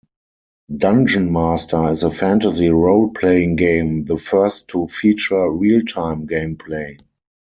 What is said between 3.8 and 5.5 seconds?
the first to feature